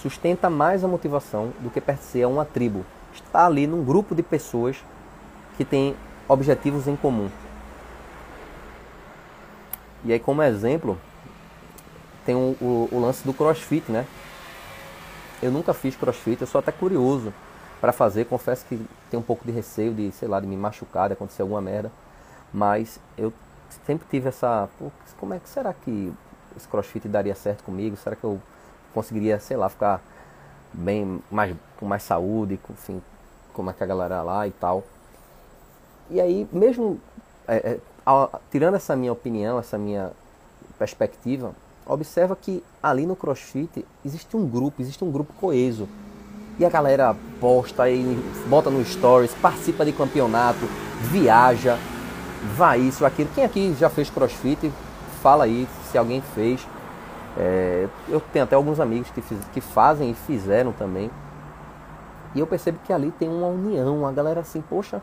[0.00, 2.84] sustenta mais a motivação do que pertencer a uma tribo.
[3.12, 4.76] Está ali num grupo de pessoas
[5.56, 5.96] que têm
[6.32, 7.30] objetivos em comum.
[10.04, 10.98] E aí, como exemplo,
[12.24, 14.06] tem o, o, o lance do crossfit, né?
[15.42, 17.32] Eu nunca fiz crossfit, eu sou até curioso
[17.80, 18.24] para fazer.
[18.24, 21.42] Confesso que tenho um pouco de receio de, sei lá, de me machucar, de acontecer
[21.42, 21.92] alguma merda.
[22.52, 23.32] Mas eu
[23.86, 24.68] sempre tive essa.
[25.18, 26.12] Como é que será que
[26.56, 27.96] esse crossfit daria certo comigo?
[27.96, 28.40] Será que eu
[28.94, 30.00] conseguiria, sei lá, ficar
[30.72, 33.02] bem, mais, com mais saúde, com, enfim,
[33.52, 34.84] como é que a galera lá e tal.
[36.12, 37.00] E aí, mesmo
[37.48, 37.78] é, é,
[38.50, 40.12] tirando essa minha opinião, essa minha
[40.78, 41.54] perspectiva,
[41.86, 45.88] observa que ali no CrossFit existe um grupo, existe um grupo coeso.
[46.58, 48.04] E a galera posta aí,
[48.46, 50.60] bota no stories, participa de campeonato,
[51.00, 51.78] viaja,
[52.56, 53.30] vai isso, aquilo.
[53.34, 54.70] Quem aqui já fez CrossFit,
[55.22, 56.66] fala aí se alguém fez.
[57.38, 61.10] É, eu tenho até alguns amigos que, fiz, que fazem e fizeram também.
[62.34, 65.00] E eu percebo que ali tem uma união, a galera assim, poxa,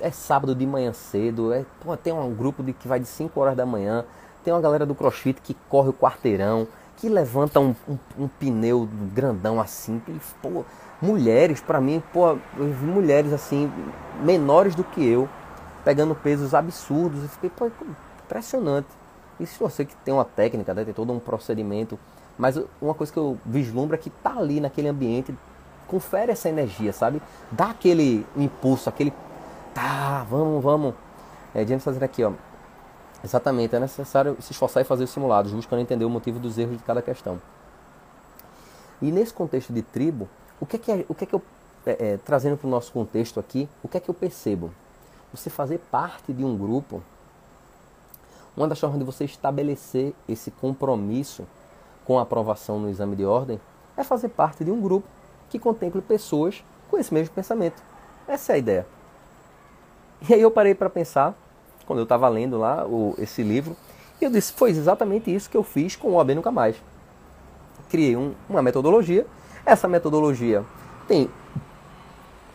[0.00, 3.38] é sábado de manhã cedo, é, pô, tem um grupo de, que vai de 5
[3.40, 4.04] horas da manhã,
[4.44, 8.88] tem uma galera do crossfit que corre o quarteirão, que levanta um, um, um pneu
[9.12, 10.00] grandão assim.
[10.40, 10.64] Pô,
[11.00, 13.70] mulheres, para mim, pô, mulheres assim,
[14.22, 15.28] menores do que eu,
[15.84, 17.22] pegando pesos absurdos.
[17.22, 17.70] Eu fiquei, pô,
[18.24, 18.88] impressionante.
[19.38, 21.98] E se você que tem uma técnica, né, tem todo um procedimento,
[22.38, 25.34] mas uma coisa que eu vislumbro é que tá ali naquele ambiente,
[25.86, 27.20] confere essa energia, sabe?
[27.50, 29.12] Dá aquele impulso, aquele
[29.76, 30.94] tá, vamos, vamos.
[31.54, 32.32] É, James fazendo aqui, ó.
[33.22, 36.78] Exatamente, é necessário se esforçar e fazer os simulados, buscando entender o motivo dos erros
[36.78, 37.40] de cada questão.
[39.02, 40.26] E nesse contexto de tribo,
[40.58, 41.42] o que é que, é, o que, é que eu,
[41.84, 44.70] é, é, trazendo para o nosso contexto aqui, o que é que eu percebo?
[45.34, 47.02] Você fazer parte de um grupo,
[48.56, 51.46] uma das formas de você estabelecer esse compromisso
[52.06, 53.60] com a aprovação no exame de ordem
[53.94, 55.06] é fazer parte de um grupo
[55.50, 57.82] que contemple pessoas com esse mesmo pensamento.
[58.26, 58.95] Essa é a ideia.
[60.28, 61.34] E aí eu parei para pensar
[61.86, 63.76] quando eu estava lendo lá o, esse livro.
[64.20, 66.76] E eu disse, foi exatamente isso que eu fiz com o OAB Nunca Mais.
[67.88, 69.26] Criei um, uma metodologia.
[69.64, 70.64] Essa metodologia
[71.06, 71.30] tem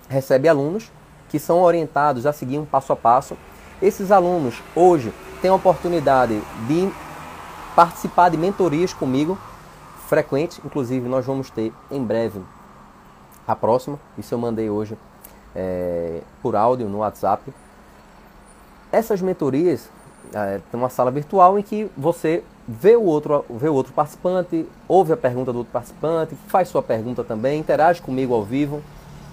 [0.10, 0.92] recebe alunos
[1.30, 3.38] que são orientados a seguir um passo a passo.
[3.82, 6.92] Esses alunos hoje têm a oportunidade de
[7.76, 9.38] participar de mentorias comigo
[10.08, 10.60] frequentes.
[10.66, 12.42] Inclusive, nós vamos ter em breve
[13.48, 13.98] a próxima.
[14.18, 14.98] Isso eu mandei hoje
[15.56, 17.54] é, por áudio no WhatsApp.
[18.92, 19.90] Essas mentorias
[20.34, 24.66] é, tem uma sala virtual em que você vê o outro, vê o outro participante,
[24.88, 28.82] ouve a pergunta do outro participante, faz sua pergunta também, interage comigo ao vivo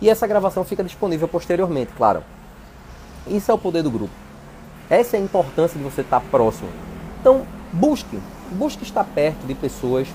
[0.01, 2.23] e essa gravação fica disponível posteriormente, claro.
[3.27, 4.13] Isso é o poder do grupo.
[4.89, 6.69] Essa é a importância de você estar próximo.
[7.21, 8.19] Então, busque,
[8.53, 10.09] busque estar perto de pessoas,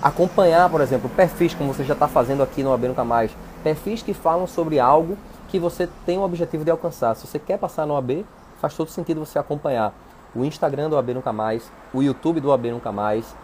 [0.00, 4.02] acompanhar, por exemplo, perfis como você já está fazendo aqui no AB Nunca Mais, perfis
[4.02, 5.16] que falam sobre algo
[5.48, 7.14] que você tem o objetivo de alcançar.
[7.14, 8.26] Se você quer passar no AB,
[8.60, 9.92] faz todo sentido você acompanhar
[10.34, 13.34] o Instagram do AB Nunca Mais, o YouTube do AB Nunca Mais,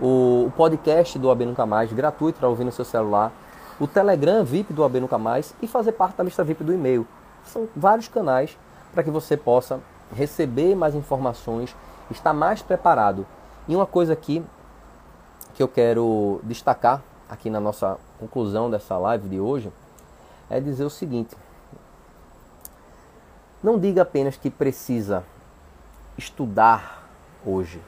[0.00, 3.32] o, podcast do AB Nunca Mais, gratuito para ouvir no seu celular,
[3.80, 7.06] o Telegram VIP do AB Nunca Mais e fazer parte da lista VIP do e-mail.
[7.44, 8.56] São vários canais
[8.92, 9.80] para que você possa
[10.14, 11.74] receber mais informações,
[12.10, 13.26] estar mais preparado.
[13.66, 14.42] E uma coisa aqui
[15.54, 19.72] que eu quero destacar aqui na nossa conclusão dessa live de hoje
[20.48, 21.36] é dizer o seguinte:
[23.62, 25.24] não diga apenas que precisa
[26.16, 27.08] estudar
[27.44, 27.80] hoje.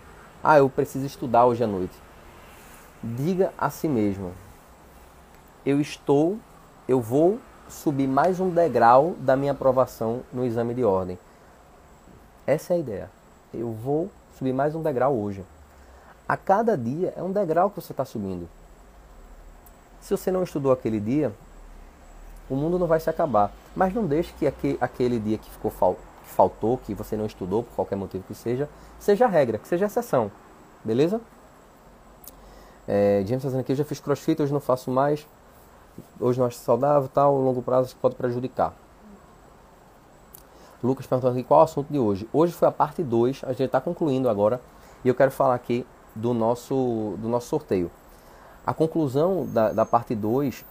[0.42, 1.94] Ah, eu preciso estudar hoje à noite.
[3.02, 4.32] Diga a si mesmo:
[5.64, 6.38] eu estou,
[6.86, 11.18] eu vou subir mais um degrau da minha aprovação no exame de ordem.
[12.46, 13.10] Essa é a ideia.
[13.52, 15.44] Eu vou subir mais um degrau hoje.
[16.26, 18.48] A cada dia é um degrau que você está subindo.
[20.00, 21.32] Se você não estudou aquele dia,
[22.48, 23.52] o mundo não vai se acabar.
[23.74, 24.46] Mas não deixe que
[24.80, 28.34] aquele dia que ficou fal que faltou, que você não estudou por qualquer motivo que
[28.34, 30.30] seja, seja regra, que seja exceção.
[30.84, 31.20] Beleza?
[32.86, 35.26] É, James fazendo aqui, eu já fiz crossfit, hoje não faço mais.
[36.20, 38.74] Hoje não acho saudável, tal, longo prazo pode prejudicar.
[40.82, 42.28] Lucas perguntando aqui qual é o assunto de hoje.
[42.32, 44.60] Hoje foi a parte 2, a gente está concluindo agora
[45.04, 45.84] e eu quero falar aqui
[46.14, 47.90] do nosso, do nosso sorteio.
[48.68, 50.62] A conclusão da, da parte 2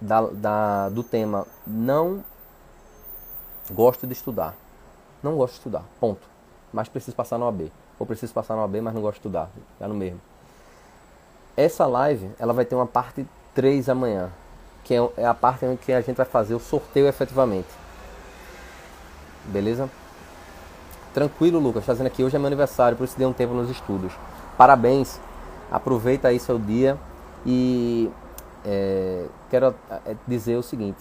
[0.00, 2.24] da, da, do tema não
[3.70, 4.56] gosto de estudar.
[5.22, 6.26] Não gosto de estudar, ponto.
[6.72, 7.70] Mas preciso passar no AB.
[7.96, 9.50] Ou preciso passar no AB, mas não gosto de estudar.
[9.78, 10.20] É no mesmo.
[11.56, 13.24] Essa live ela vai ter uma parte
[13.54, 14.32] 3 amanhã,
[14.82, 17.68] que é, é a parte em que a gente vai fazer o sorteio efetivamente.
[19.44, 19.88] Beleza?
[21.14, 21.84] Tranquilo, Lucas.
[21.84, 24.12] Fazendo aqui hoje é meu aniversário, por isso dei um tempo nos estudos.
[24.56, 25.20] Parabéns.
[25.70, 26.98] Aproveita aí seu dia
[27.46, 28.10] e
[28.64, 30.98] é, quero é, dizer o seguinte.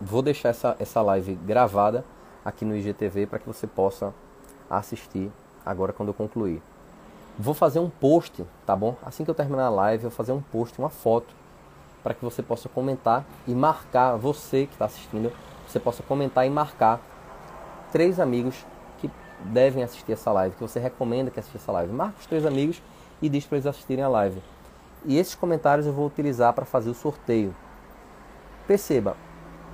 [0.00, 2.04] Vou deixar essa, essa live gravada
[2.44, 4.14] aqui no IGTV para que você possa
[4.70, 5.30] assistir
[5.64, 6.62] agora quando eu concluir.
[7.38, 8.96] Vou fazer um post, tá bom?
[9.04, 11.34] Assim que eu terminar a live, eu vou fazer um post, uma foto,
[12.02, 15.32] para que você possa comentar e marcar, você que está assistindo,
[15.66, 17.00] você possa comentar e marcar
[17.92, 18.64] três amigos
[18.98, 21.92] que devem assistir essa live, que você recomenda que assista essa live.
[21.92, 22.82] Marca os três amigos
[23.20, 24.42] e diz para eles assistirem a live.
[25.04, 27.54] E esses comentários eu vou utilizar para fazer o sorteio.
[28.66, 29.16] Perceba,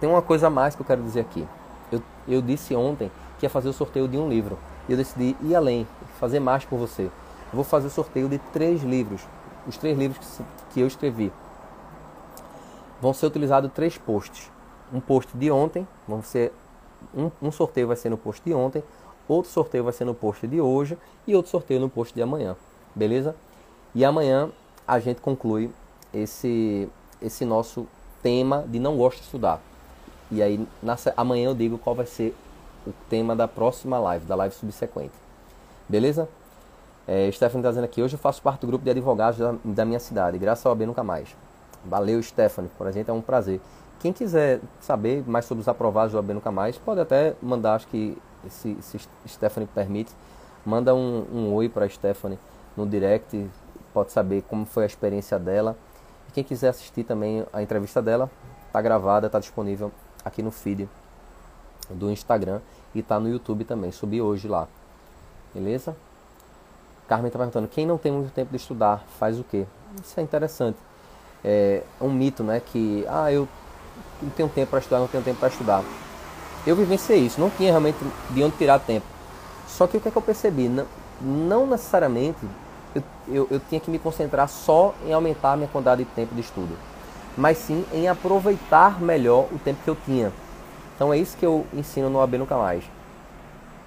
[0.00, 1.46] tem uma coisa a mais que eu quero dizer aqui.
[1.90, 4.58] Eu, eu disse ontem que ia fazer o sorteio de um livro.
[4.88, 5.86] E eu decidi ir além,
[6.20, 7.10] fazer mais por você.
[7.52, 9.22] Vou fazer o sorteio de três livros.
[9.66, 11.32] Os três livros que, que eu escrevi.
[13.00, 14.50] Vão ser utilizados três posts.
[14.92, 16.52] Um post de ontem, vão ser
[17.14, 18.82] um, um sorteio vai ser no post de ontem,
[19.26, 22.56] outro sorteio vai ser no post de hoje e outro sorteio no post de amanhã,
[22.94, 23.34] beleza?
[23.94, 24.50] E amanhã
[24.86, 25.70] a gente conclui
[26.12, 26.88] esse
[27.20, 27.86] esse nosso
[28.22, 29.60] tema de não gosto de estudar.
[30.30, 32.34] E aí na, amanhã eu digo qual vai ser
[32.86, 35.14] o tema da próxima live, da live subsequente.
[35.88, 36.28] Beleza?
[37.06, 39.84] É, Stephanie está dizendo aqui, hoje eu faço parte do grupo de advogados da, da
[39.84, 41.28] minha cidade, graças ao AB Nunca Mais.
[41.84, 43.60] Valeu, Stephanie, por a gente é um prazer.
[44.00, 47.86] Quem quiser saber mais sobre os aprovados do AB Nunca Mais, pode até mandar, acho
[47.88, 48.16] que
[48.48, 50.12] se, se Stephanie permite,
[50.64, 52.38] manda um, um oi para Stephanie
[52.76, 53.50] no direct,
[53.92, 55.76] pode saber como foi a experiência dela.
[56.28, 58.30] E quem quiser assistir também a entrevista dela,
[58.66, 59.92] está gravada, está disponível
[60.24, 60.88] aqui no feed
[61.90, 62.60] do Instagram
[62.94, 63.92] e está no YouTube também.
[63.92, 64.66] Subi hoje lá.
[65.54, 65.96] Beleza?
[67.08, 69.66] Carmen está perguntando: quem não tem muito tempo de estudar faz o quê?
[70.02, 70.78] Isso é interessante.
[71.44, 72.60] É um mito, né?
[72.60, 73.46] Que ah, eu
[74.22, 75.84] não tenho tempo para estudar, não tenho tempo para estudar.
[76.66, 77.98] Eu vivenciei isso, não tinha realmente
[78.30, 79.06] de onde tirar tempo.
[79.68, 80.68] Só que o que, é que eu percebi?
[80.68, 80.86] Não,
[81.20, 82.38] não necessariamente
[82.94, 86.34] eu, eu, eu, tinha que me concentrar só em aumentar a minha quantidade de tempo
[86.34, 86.76] de estudo,
[87.36, 90.32] mas sim em aproveitar melhor o tempo que eu tinha.
[90.94, 92.84] Então é isso que eu ensino no AB Nunca Mais.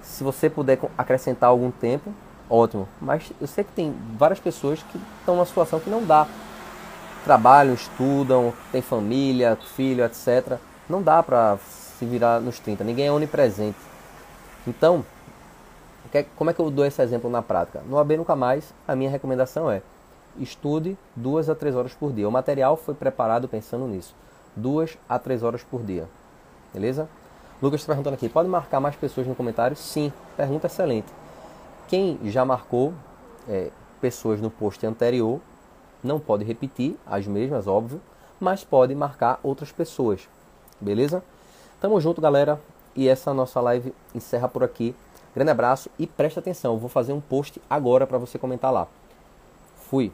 [0.02, 2.12] Se você puder acrescentar algum tempo,
[2.48, 2.88] ótimo.
[3.00, 6.26] Mas eu sei que tem várias pessoas que estão numa situação que não dá
[7.24, 10.58] trabalham, estudam, tem família, filho, etc.
[10.88, 11.58] Não dá para
[11.98, 13.76] se virar nos 30, ninguém é onipresente.
[14.66, 15.04] Então,
[16.36, 17.82] como é que eu dou esse exemplo na prática?
[17.86, 19.82] No AB Nunca Mais, a minha recomendação é
[20.38, 22.28] estude duas a três horas por dia.
[22.28, 24.14] O material foi preparado pensando nisso.
[24.54, 26.08] Duas a três horas por dia.
[26.72, 27.08] Beleza?
[27.60, 29.76] Lucas está perguntando aqui, pode marcar mais pessoas no comentário?
[29.76, 31.08] Sim, pergunta excelente.
[31.88, 32.94] Quem já marcou
[33.48, 35.40] é, pessoas no post anterior
[36.04, 38.00] não pode repetir as mesmas, óbvio,
[38.38, 40.28] mas pode marcar outras pessoas.
[40.80, 41.22] Beleza?
[41.80, 42.60] Tamo junto, galera.
[42.94, 44.94] E essa nossa live encerra por aqui.
[45.34, 48.88] Grande abraço e preste atenção, vou fazer um post agora para você comentar lá.
[49.76, 50.12] Fui.